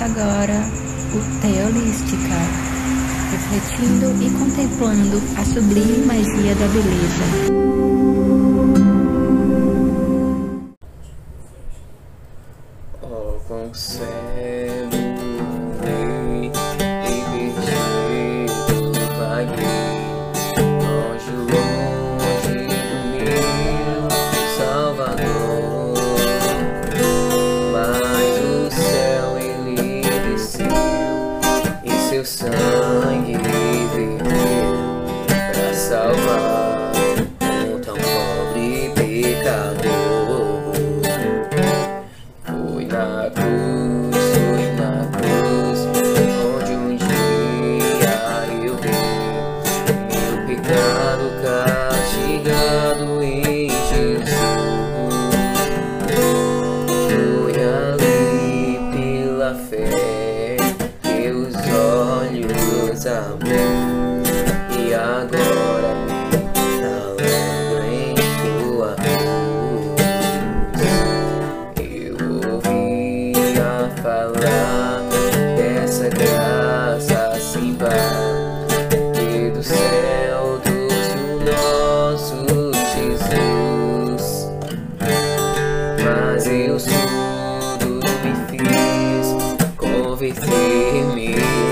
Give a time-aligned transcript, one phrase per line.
[0.00, 0.62] Agora
[1.12, 2.38] o Teolística,
[3.32, 7.78] refletindo e contemplando a sublime magia da beleza.
[62.98, 64.28] meus
[64.76, 65.94] E agora
[66.82, 67.16] não
[67.86, 68.14] em
[68.82, 68.96] a
[69.46, 70.00] luz.
[71.80, 72.16] Eu
[72.54, 75.02] ouvia falar
[75.56, 77.88] dessa graça sem par
[79.54, 81.08] do céu dos
[81.44, 82.36] nosso
[82.94, 84.24] Jesus.
[86.04, 86.92] Mas eu sou
[88.24, 89.26] me fiz
[89.76, 91.67] convencer-me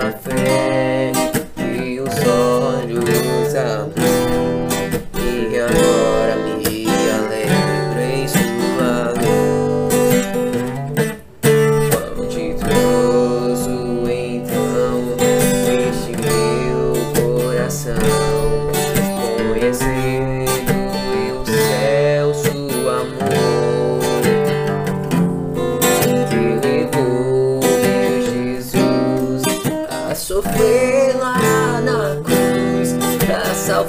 [0.00, 0.67] I think.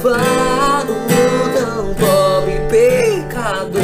[0.02, 0.94] cravado
[1.54, 3.82] tão pobre pecador.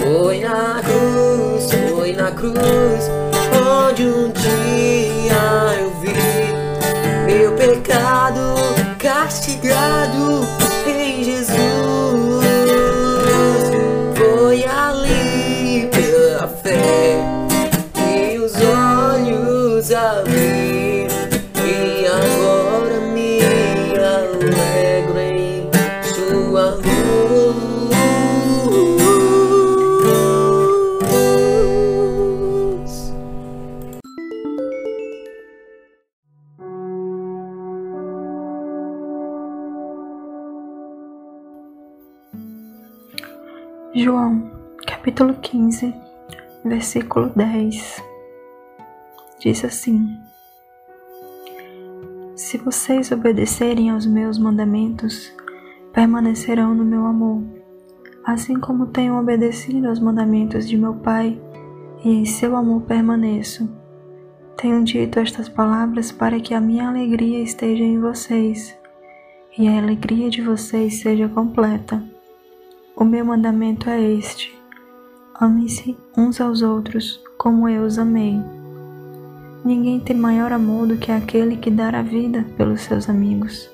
[0.00, 3.10] Foi na cruz, foi na cruz,
[3.54, 6.12] onde um dia eu vi
[7.24, 8.56] meu pecado
[8.98, 10.46] castigado
[10.86, 11.56] em Jesus.
[14.16, 17.45] Foi ali pela fé.
[43.98, 44.42] João,
[44.86, 45.94] capítulo 15,
[46.62, 48.04] versículo 10.
[49.40, 50.20] Diz assim:
[52.36, 55.34] Se vocês obedecerem aos meus mandamentos,
[55.94, 57.42] permanecerão no meu amor,
[58.22, 61.40] assim como tenho obedecido aos mandamentos de meu Pai,
[62.04, 63.66] e em seu amor permaneço.
[64.58, 68.76] Tenho dito estas palavras para que a minha alegria esteja em vocês
[69.56, 72.15] e a alegria de vocês seja completa.
[72.98, 74.58] O meu mandamento é este:
[75.38, 78.42] amem-se uns aos outros como eu os amei.
[79.62, 83.70] Ninguém tem maior amor do que aquele que dá a vida pelos seus amigos.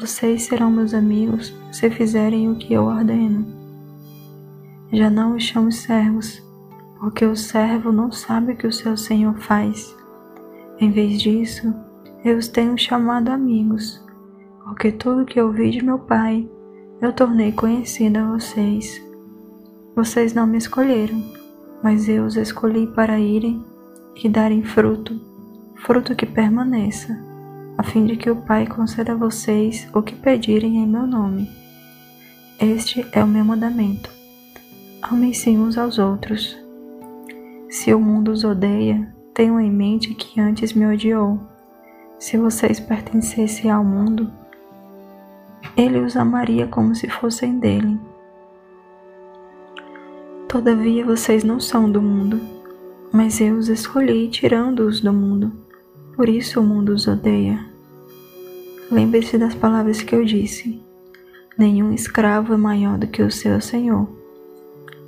[0.00, 3.46] Vocês serão meus amigos se fizerem o que eu ordeno.
[4.92, 6.42] Já não os chamo servos,
[6.98, 9.94] porque o servo não sabe o que o seu senhor faz.
[10.80, 11.72] Em vez disso,
[12.24, 14.04] eu os tenho chamado amigos,
[14.64, 16.50] porque tudo que ouvi de meu Pai
[17.04, 19.02] eu tornei conhecido a vocês.
[19.94, 21.22] Vocês não me escolheram,
[21.82, 23.62] mas eu os escolhi para irem
[24.22, 25.20] e darem fruto,
[25.74, 27.22] fruto que permaneça
[27.76, 31.50] a fim de que o Pai conceda a vocês o que pedirem em meu nome.
[32.58, 34.08] Este é o meu mandamento.
[35.02, 36.56] Amem-se uns aos outros.
[37.68, 41.40] Se o mundo os odeia, tenham em mente que antes me odiou.
[42.18, 44.32] Se vocês pertencessem ao mundo,
[45.76, 47.98] ele os amaria como se fossem dele.
[50.48, 52.40] Todavia vocês não são do mundo,
[53.12, 55.64] mas eu os escolhi tirando-os do mundo
[56.16, 57.58] por isso o mundo os odeia.
[58.90, 60.80] Lembre-se das palavras que eu disse:
[61.58, 64.08] Nenhum escravo é maior do que o seu senhor.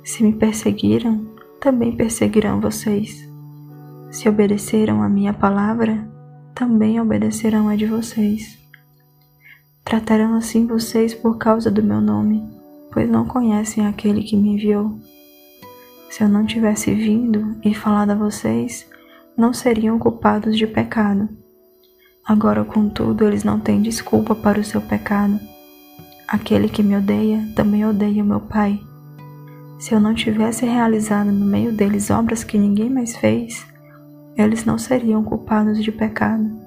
[0.03, 1.25] Se me perseguiram,
[1.59, 3.27] também perseguirão vocês.
[4.11, 6.09] Se obedeceram a minha palavra,
[6.53, 8.57] também obedecerão a de vocês.
[9.87, 12.45] Tratarão assim vocês por causa do meu nome,
[12.91, 14.99] pois não conhecem aquele que me enviou.
[16.09, 18.85] Se eu não tivesse vindo e falado a vocês,
[19.37, 21.29] não seriam culpados de pecado.
[22.25, 25.39] Agora, contudo, eles não têm desculpa para o seu pecado.
[26.27, 28.77] Aquele que me odeia também odeia meu Pai.
[29.79, 33.65] Se eu não tivesse realizado no meio deles obras que ninguém mais fez,
[34.35, 36.59] eles não seriam culpados de pecado.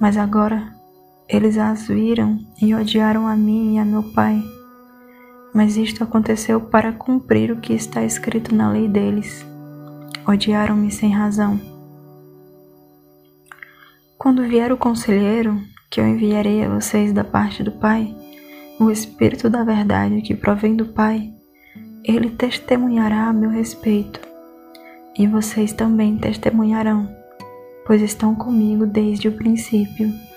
[0.00, 0.77] Mas agora
[1.28, 4.42] eles as viram e odiaram a mim e a meu Pai.
[5.52, 9.46] Mas isto aconteceu para cumprir o que está escrito na lei deles.
[10.26, 11.60] Odiaram-me sem razão.
[14.16, 15.60] Quando vier o conselheiro,
[15.90, 18.14] que eu enviarei a vocês da parte do Pai,
[18.80, 21.32] o Espírito da Verdade que provém do Pai,
[22.04, 24.20] ele testemunhará a meu respeito.
[25.16, 27.08] E vocês também testemunharão,
[27.86, 30.27] pois estão comigo desde o princípio.